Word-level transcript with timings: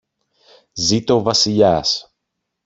Ζήτω 0.73 1.15
ο 1.15 1.21
Βασιλιάς! 1.21 2.13